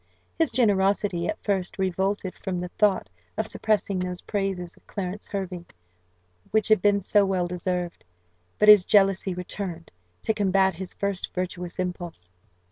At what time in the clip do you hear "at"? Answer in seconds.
1.27-1.37